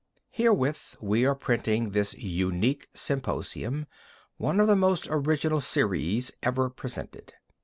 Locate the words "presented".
6.71-7.33